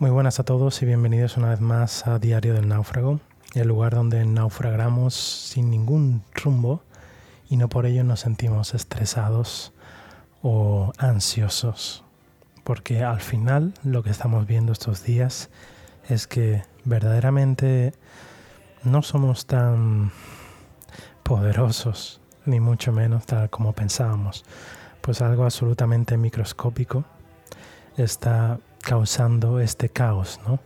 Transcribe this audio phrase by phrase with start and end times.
[0.00, 3.20] Muy buenas a todos y bienvenidos una vez más a Diario del Náufrago,
[3.52, 6.82] el lugar donde naufragamos sin ningún rumbo
[7.50, 9.74] y no por ello nos sentimos estresados
[10.40, 12.02] o ansiosos,
[12.64, 15.50] porque al final lo que estamos viendo estos días
[16.08, 17.92] es que verdaderamente
[18.82, 20.12] no somos tan
[21.22, 24.46] poderosos, ni mucho menos tal como pensábamos,
[25.02, 27.04] pues algo absolutamente microscópico
[27.98, 30.60] está causando este caos, ¿no?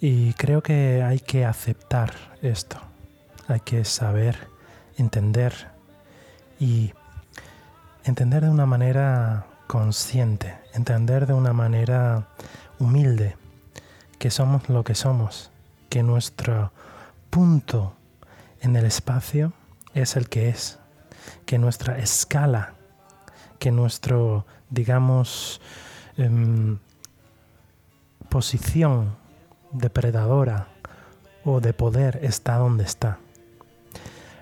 [0.00, 2.78] Y creo que hay que aceptar esto,
[3.46, 4.48] hay que saber,
[4.96, 5.52] entender
[6.58, 6.92] y
[8.04, 12.28] entender de una manera consciente, entender de una manera
[12.78, 13.36] humilde
[14.18, 15.50] que somos lo que somos,
[15.88, 16.72] que nuestro
[17.30, 17.94] punto
[18.60, 19.52] en el espacio
[19.94, 20.78] es el que es,
[21.46, 22.74] que nuestra escala,
[23.58, 25.60] que nuestro, digamos,
[26.16, 26.78] em,
[28.32, 29.14] posición
[29.72, 30.68] depredadora
[31.44, 33.18] o de poder está donde está.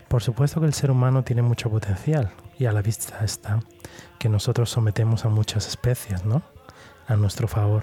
[0.07, 3.59] Por supuesto que el ser humano tiene mucho potencial y a la vista está
[4.21, 6.43] que nosotros sometemos a muchas especies, ¿no?
[7.09, 7.83] A nuestro favor.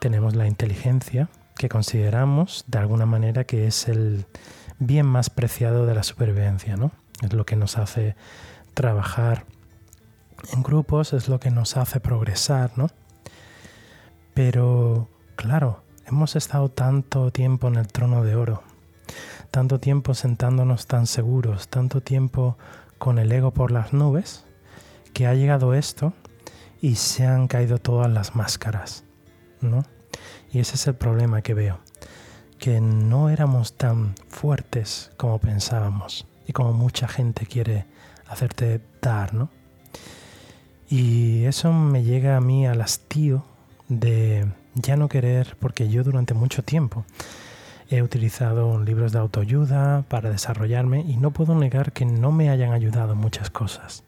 [0.00, 4.26] Tenemos la inteligencia que consideramos de alguna manera que es el
[4.80, 6.90] bien más preciado de la supervivencia, ¿no?
[7.22, 8.16] Es lo que nos hace
[8.74, 9.44] trabajar
[10.52, 12.88] en grupos, es lo que nos hace progresar, ¿no?
[14.34, 18.64] Pero, claro, hemos estado tanto tiempo en el trono de oro,
[19.52, 22.58] tanto tiempo sentándonos tan seguros, tanto tiempo
[22.98, 24.44] con el ego por las nubes,
[25.12, 26.12] que ha llegado esto
[26.80, 29.04] y se han caído todas las máscaras,
[29.60, 29.84] ¿no?
[30.52, 31.78] Y ese es el problema que veo,
[32.58, 37.86] que no éramos tan fuertes como pensábamos y como mucha gente quiere
[38.26, 39.48] hacerte dar, ¿no?
[40.88, 43.44] Y eso me llega a mí al hastío
[43.88, 47.04] de ya no querer, porque yo durante mucho tiempo
[47.90, 52.72] he utilizado libros de autoayuda para desarrollarme y no puedo negar que no me hayan
[52.72, 54.04] ayudado muchas cosas.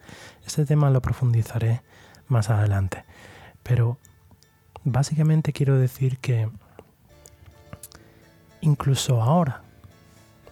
[0.47, 1.83] Este tema lo profundizaré
[2.29, 3.05] más adelante.
[3.63, 3.99] Pero
[4.85, 6.49] básicamente quiero decir que
[8.61, 9.63] incluso ahora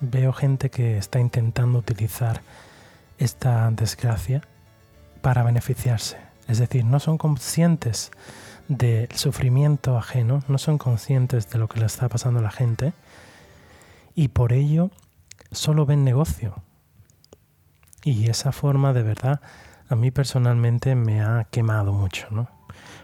[0.01, 2.43] veo gente que está intentando utilizar
[3.19, 4.43] esta desgracia
[5.23, 6.19] para beneficiarse.
[6.49, 8.11] Es decir, no son conscientes
[8.69, 12.93] del sufrimiento ajeno, no son conscientes de lo que le está pasando a la gente
[14.15, 14.91] y por ello
[15.51, 16.55] solo ven negocio.
[18.03, 19.41] Y esa forma de verdad
[19.89, 22.49] a mí personalmente me ha quemado mucho, ¿no?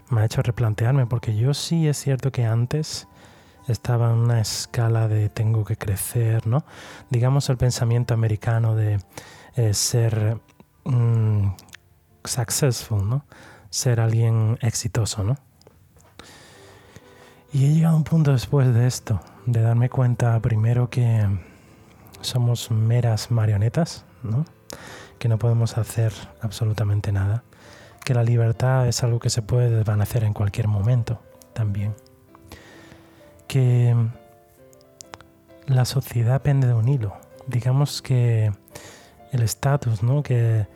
[0.09, 3.07] Me ha hecho replantearme porque yo sí es cierto que antes
[3.69, 6.65] estaba en una escala de tengo que crecer, ¿no?
[7.11, 9.01] Digamos el pensamiento americano de
[9.57, 10.39] eh, ser
[10.85, 11.49] mm,
[12.25, 13.25] successful, ¿no?
[13.69, 15.37] Ser alguien exitoso, ¿no?
[17.53, 21.27] Y he llegado a un punto después de esto, de darme cuenta primero que
[22.21, 24.45] somos meras marionetas, ¿no?
[25.19, 27.43] que no podemos hacer absolutamente nada,
[28.05, 31.21] que la libertad es algo que se puede desvanecer en cualquier momento
[31.53, 31.97] también,
[33.49, 33.97] que
[35.67, 37.17] la sociedad pende de un hilo,
[37.49, 38.53] digamos que
[39.33, 40.23] el estatus, ¿no?
[40.23, 40.69] que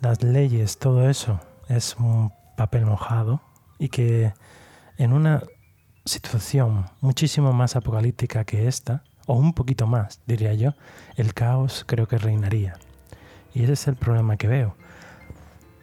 [0.00, 3.40] las leyes, todo eso es un papel mojado
[3.78, 4.34] y que
[4.98, 5.42] en una
[6.04, 10.74] situación muchísimo más apocalíptica que esta, o un poquito más, diría yo,
[11.16, 12.74] el caos creo que reinaría.
[13.54, 14.76] Y ese es el problema que veo.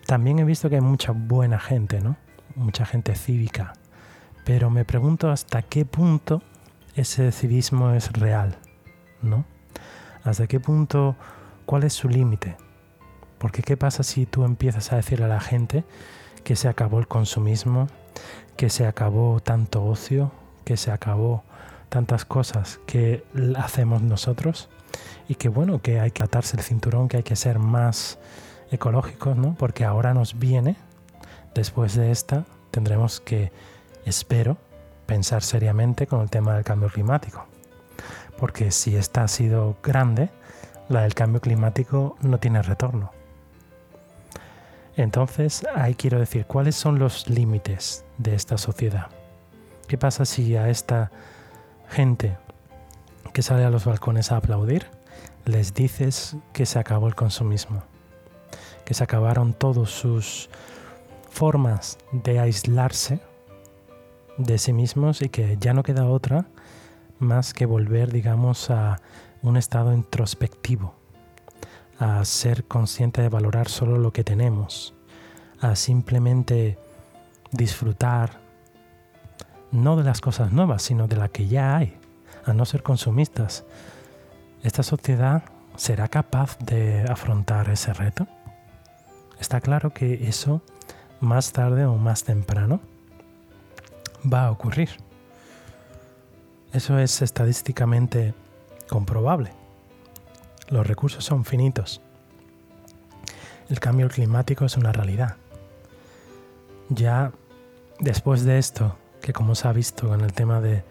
[0.05, 2.17] También he visto que hay mucha buena gente, ¿no?
[2.55, 3.73] Mucha gente cívica.
[4.43, 6.41] Pero me pregunto hasta qué punto
[6.95, 8.57] ese civismo es real,
[9.21, 9.45] ¿no?
[10.23, 11.15] Hasta qué punto,
[11.65, 12.57] cuál es su límite.
[13.37, 15.85] Porque qué pasa si tú empiezas a decirle a la gente
[16.43, 17.87] que se acabó el consumismo,
[18.55, 20.31] que se acabó tanto ocio,
[20.65, 21.43] que se acabó
[21.89, 23.23] tantas cosas que
[23.57, 24.69] hacemos nosotros
[25.27, 28.19] y que bueno, que hay que atarse el cinturón, que hay que ser más
[28.71, 29.55] ecológicos, ¿no?
[29.57, 30.75] Porque ahora nos viene,
[31.55, 33.51] después de esta, tendremos que,
[34.05, 34.57] espero,
[35.05, 37.45] pensar seriamente con el tema del cambio climático.
[38.37, 40.29] Porque si esta ha sido grande,
[40.87, 43.11] la del cambio climático no tiene retorno.
[44.99, 49.07] Entonces, ahí quiero decir, ¿cuáles son los límites de esta sociedad?
[49.87, 51.09] ¿Qué pasa si a esta
[51.87, 52.35] gente
[53.31, 54.87] que sale a los balcones a aplaudir
[55.45, 57.81] les dices que se acabó el consumismo?
[58.83, 60.49] Que se acabaron todas sus
[61.29, 63.21] formas de aislarse
[64.37, 66.47] de sí mismos y que ya no queda otra
[67.19, 68.99] más que volver, digamos, a
[69.43, 70.98] un estado introspectivo
[71.99, 74.93] a ser consciente de valorar solo lo que tenemos,
[75.59, 76.79] a simplemente
[77.51, 78.39] disfrutar
[79.71, 81.97] no de las cosas nuevas, sino de la que ya hay,
[82.45, 83.65] a no ser consumistas.
[84.63, 85.43] ¿Esta sociedad
[85.75, 88.27] será capaz de afrontar ese reto?
[89.39, 90.61] Está claro que eso,
[91.19, 92.79] más tarde o más temprano,
[94.31, 94.89] va a ocurrir.
[96.71, 98.33] Eso es estadísticamente
[98.89, 99.58] comprobable.
[100.69, 102.01] Los recursos son finitos.
[103.69, 105.35] El cambio climático es una realidad.
[106.89, 107.31] Ya
[107.99, 110.83] después de esto, que como se ha visto en el tema de,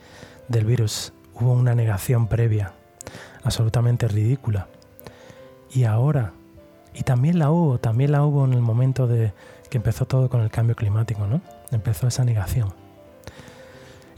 [0.49, 2.73] del virus, hubo una negación previa,
[3.45, 4.69] absolutamente ridícula.
[5.73, 6.33] Y ahora,
[6.93, 9.33] y también la hubo, también la hubo en el momento de
[9.71, 11.41] que empezó todo con el cambio climático, ¿no?
[11.71, 12.73] Empezó esa negación.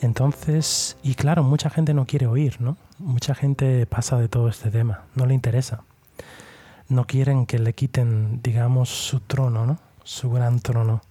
[0.00, 2.76] Entonces, y claro, mucha gente no quiere oír, ¿no?
[2.99, 5.82] Mucha gente pasa de todo este tema, no le interesa.
[6.88, 9.79] No quieren que le quiten, digamos, su trono, ¿no?
[10.02, 11.02] Su gran trono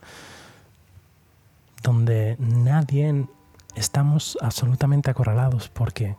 [1.83, 3.27] donde nadie
[3.75, 6.17] estamos absolutamente acorralados porque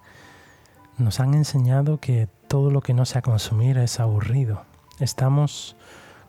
[0.97, 4.65] nos han enseñado que todo lo que no sea consumir es aburrido.
[4.99, 5.77] Estamos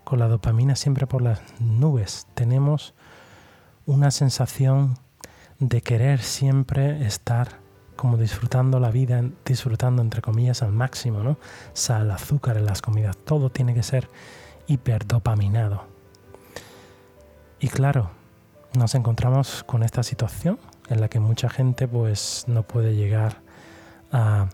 [0.03, 2.27] con la dopamina siempre por las nubes.
[2.33, 2.93] Tenemos
[3.85, 4.97] una sensación
[5.61, 7.59] de querer siempre estar
[7.95, 11.37] como disfrutando la vida, disfrutando entre comillas al máximo, ¿no?
[11.73, 14.09] Sal, azúcar en las comidas, todo tiene que ser
[14.65, 15.83] hiperdopaminado.
[17.59, 18.09] Y claro,
[18.73, 20.57] nos encontramos con esta situación
[20.89, 23.37] en la que mucha gente pues no puede llegar
[24.11, 24.47] a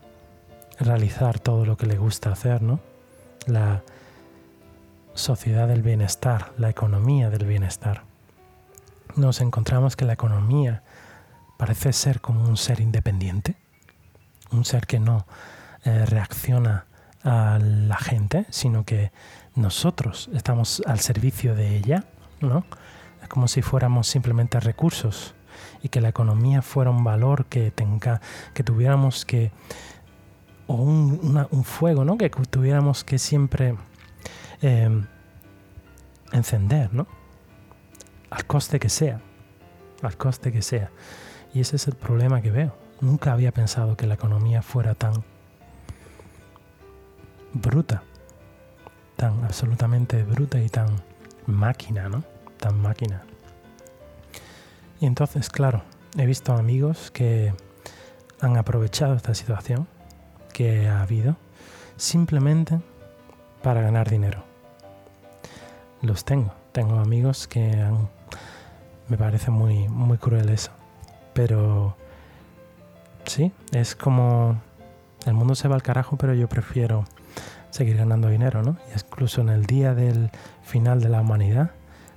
[0.78, 2.82] realizar todo lo que le gusta hacer, ¿no?
[3.46, 3.82] La
[5.14, 8.04] sociedad del bienestar, la economía del bienestar.
[9.16, 10.84] Nos encontramos que la economía
[11.58, 13.56] parece ser como un ser independiente,
[14.52, 15.26] un ser que no
[15.84, 16.86] eh, reacciona
[17.24, 19.12] a la gente, sino que
[19.56, 22.06] nosotros estamos al servicio de ella,
[22.40, 22.64] ¿no?
[23.28, 25.36] como si fuéramos simplemente recursos
[25.84, 28.22] y que la economía fuera un valor que tenga,
[28.54, 29.52] que tuviéramos que,
[30.68, 32.18] o un, fuego, ¿no?
[32.18, 33.76] Que tuviéramos que siempre
[34.62, 35.06] em,
[36.32, 37.08] encender, ¿no?
[38.30, 39.22] Al coste que sea,
[40.02, 40.92] al coste que sea.
[41.58, 42.72] Y ese es el problema que veo.
[43.02, 45.24] Nunca había pensado que la economía fuera tan
[47.52, 48.04] bruta,
[49.16, 51.02] tan absolutamente bruta y tan
[51.48, 52.24] máquina, ¿no?
[52.60, 53.24] tan máquina.
[55.00, 55.82] Y entonces, claro,
[56.16, 57.56] he visto amigos que
[58.40, 59.88] han aprovechado esta situación
[60.54, 61.38] que ha habido
[61.96, 62.80] simplemente
[63.64, 64.44] para ganar dinero.
[66.04, 68.10] Los tengo, tengo amigos que han,
[69.08, 70.77] me parece muy, muy cruel eso.
[71.38, 71.96] Pero
[73.26, 74.60] sí, es como
[75.28, 77.06] el mundo se va al carajo, pero yo prefiero
[77.70, 78.78] seguir ganando dinero, ¿no?
[78.90, 80.32] Y incluso en el día del
[80.64, 81.70] final de la humanidad,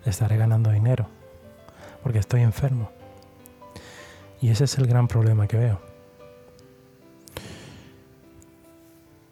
[0.06, 1.06] estaré ganando dinero,
[2.02, 2.90] porque estoy enfermo.
[4.40, 5.82] Y ese es el gran problema que veo.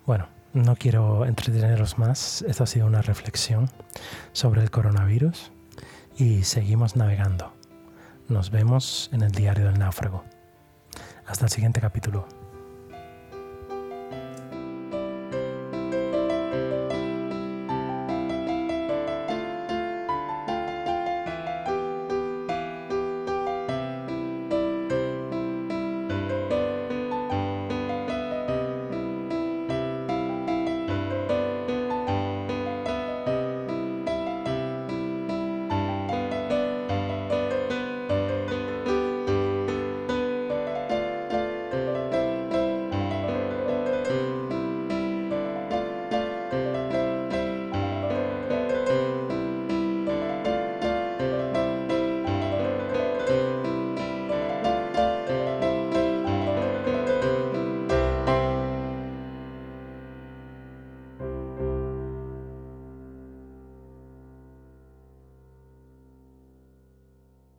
[0.05, 3.71] Bueno, no quiero entreteneros más, esto ha sido una reflexión
[4.33, 5.51] sobre el coronavirus
[6.19, 7.58] y seguimos navegando.
[8.29, 10.23] Nos vemos en el diario del náufrago.
[11.27, 12.29] Hasta el siguiente capítulo.